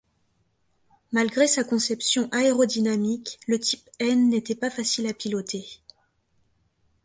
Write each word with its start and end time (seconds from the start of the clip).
Malgré 1.11 1.45
sa 1.45 1.63
conception 1.63 2.27
aérodynamique, 2.31 3.39
le 3.45 3.59
type 3.59 3.87
N 3.99 4.29
n'était 4.31 4.55
pas 4.55 4.71
facile 4.71 5.05
à 5.05 5.13
piloter. 5.13 5.67